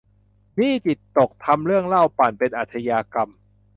[0.59, 3.29] นี่จิตตก ทำเรื่องเหล้าปั่นเป็นอาชญากรรม